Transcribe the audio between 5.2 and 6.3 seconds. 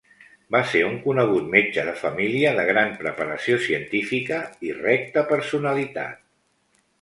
personalitat.